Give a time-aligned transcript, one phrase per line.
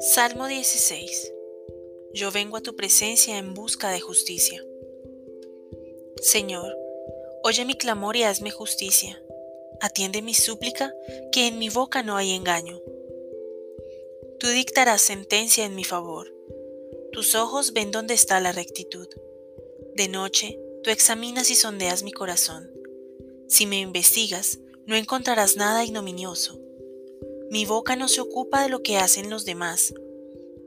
[0.00, 1.32] Salmo 16
[2.14, 4.64] Yo vengo a tu presencia en busca de justicia.
[6.20, 6.76] Señor,
[7.42, 9.20] oye mi clamor y hazme justicia.
[9.80, 10.94] Atiende mi súplica,
[11.32, 12.80] que en mi boca no hay engaño.
[14.38, 16.32] Tú dictarás sentencia en mi favor.
[17.10, 19.08] Tus ojos ven dónde está la rectitud.
[19.94, 22.70] De noche, tú examinas y sondeas mi corazón.
[23.48, 26.58] Si me investigas, no encontrarás nada ignominioso
[27.50, 29.94] mi boca no se ocupa de lo que hacen los demás.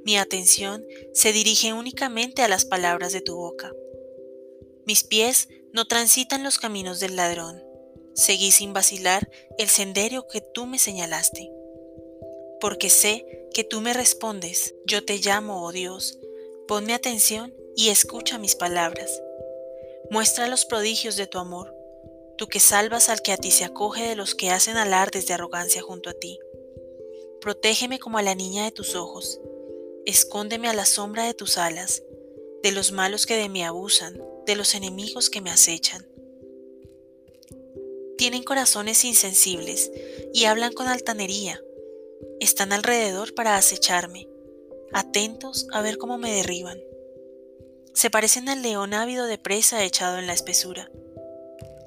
[0.04, 3.72] Mi atención se dirige únicamente a las palabras de tu boca.
[4.86, 7.64] Mis pies no transitan los caminos del ladrón.
[8.16, 9.30] Seguí sin vacilar
[9.60, 11.52] el sendero que tú me señalaste.
[12.60, 16.18] Porque sé que tú me respondes, yo te llamo, oh Dios,
[16.68, 19.22] ponme atención y escucha mis palabras.
[20.10, 21.76] Muestra los prodigios de tu amor,
[22.38, 25.34] tú que salvas al que a ti se acoge de los que hacen alardes de
[25.34, 26.40] arrogancia junto a ti.
[27.40, 29.40] Protégeme como a la niña de tus ojos.
[30.06, 32.04] Escóndeme a la sombra de tus alas,
[32.64, 36.08] de los malos que de mí abusan, de los enemigos que me acechan.
[38.18, 39.92] Tienen corazones insensibles
[40.34, 41.60] y hablan con altanería.
[42.40, 44.28] Están alrededor para acecharme,
[44.94, 46.80] atentos a ver cómo me derriban.
[47.94, 50.92] Se parecen al león ávido de presa echado en la espesura.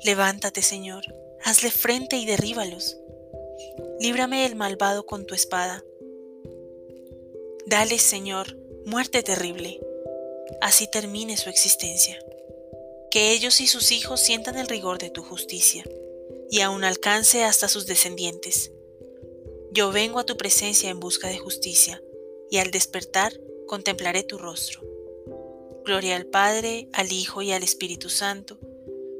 [0.04, 1.04] Levántate, Señor,
[1.42, 2.98] hazle frente y derríbalos
[3.98, 5.84] líbrame del malvado con tu espada.
[7.66, 9.80] Dale, Señor, muerte terrible,
[10.60, 12.18] así termine su existencia.
[13.10, 15.84] Que ellos y sus hijos sientan el rigor de tu justicia,
[16.50, 18.72] y aún alcance hasta sus descendientes.
[19.70, 22.02] Yo vengo a tu presencia en busca de justicia,
[22.50, 24.82] y al despertar contemplaré tu rostro.
[25.84, 28.58] Gloria al Padre, al Hijo y al Espíritu Santo,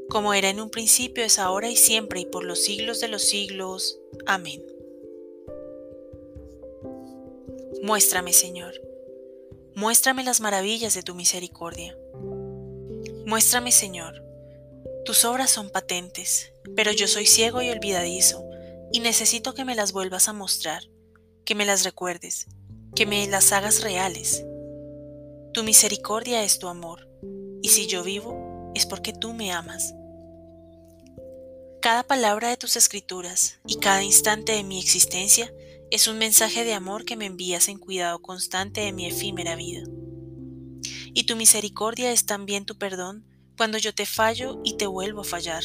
[0.09, 3.23] como era en un principio, es ahora y siempre, y por los siglos de los
[3.23, 3.99] siglos.
[4.27, 4.65] Amén.
[7.83, 8.81] Muéstrame, Señor,
[9.75, 11.97] muéstrame las maravillas de tu misericordia.
[13.27, 14.23] Muéstrame, Señor,
[15.05, 18.45] tus obras son patentes, pero yo soy ciego y olvidadizo,
[18.93, 20.83] y necesito que me las vuelvas a mostrar,
[21.45, 22.47] que me las recuerdes,
[22.95, 24.45] que me las hagas reales.
[25.53, 27.09] Tu misericordia es tu amor,
[27.63, 28.44] y si yo vivo,
[28.75, 29.95] es porque tú me amas.
[31.81, 35.53] Cada palabra de tus escrituras y cada instante de mi existencia
[35.91, 39.83] es un mensaje de amor que me envías en cuidado constante de mi efímera vida.
[41.13, 43.25] Y tu misericordia es también tu perdón
[43.57, 45.63] cuando yo te fallo y te vuelvo a fallar,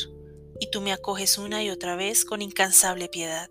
[0.59, 3.49] y tú me acoges una y otra vez con incansable piedad.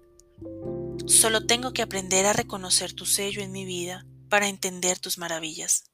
[1.07, 5.85] Solo tengo que aprender a reconocer tu sello en mi vida para entender tus maravillas.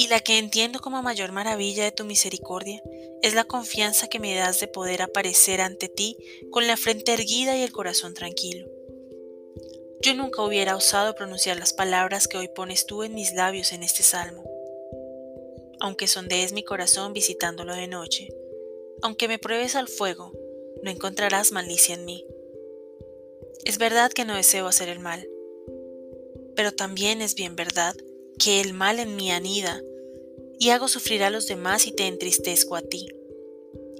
[0.00, 2.80] Y la que entiendo como mayor maravilla de tu misericordia
[3.20, 6.16] es la confianza que me das de poder aparecer ante ti
[6.50, 8.68] con la frente erguida y el corazón tranquilo.
[10.00, 13.82] Yo nunca hubiera osado pronunciar las palabras que hoy pones tú en mis labios en
[13.82, 14.44] este salmo.
[15.80, 18.28] Aunque sondees mi corazón visitándolo de noche,
[19.02, 20.32] aunque me pruebes al fuego,
[20.84, 22.24] no encontrarás malicia en mí.
[23.64, 25.28] Es verdad que no deseo hacer el mal,
[26.54, 27.96] pero también es bien verdad
[28.38, 29.82] que el mal en mí anida
[30.58, 33.08] y hago sufrir a los demás y te entristezco a ti.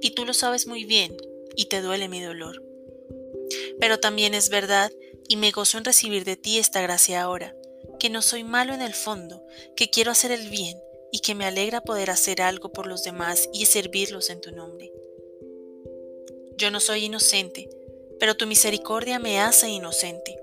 [0.01, 1.15] Y tú lo sabes muy bien
[1.55, 2.63] y te duele mi dolor.
[3.79, 4.91] Pero también es verdad
[5.27, 7.55] y me gozo en recibir de ti esta gracia ahora,
[7.99, 10.77] que no soy malo en el fondo, que quiero hacer el bien
[11.11, 14.91] y que me alegra poder hacer algo por los demás y servirlos en tu nombre.
[16.57, 17.69] Yo no soy inocente,
[18.19, 20.37] pero tu misericordia me hace inocente.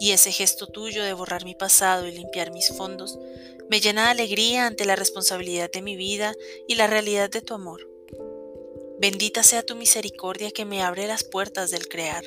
[0.00, 3.18] Y ese gesto tuyo de borrar mi pasado y limpiar mis fondos
[3.68, 6.34] me llena de alegría ante la responsabilidad de mi vida
[6.66, 7.88] y la realidad de tu amor.
[9.00, 12.24] Bendita sea tu misericordia que me abre las puertas del crear.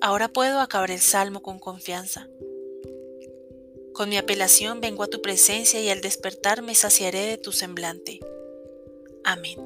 [0.00, 2.28] Ahora puedo acabar el salmo con confianza.
[3.92, 8.20] Con mi apelación vengo a tu presencia y al despertar me saciaré de tu semblante.
[9.22, 9.58] Amén.